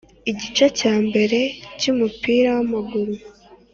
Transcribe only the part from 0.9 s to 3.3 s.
mbere cy’umupira wamaguru.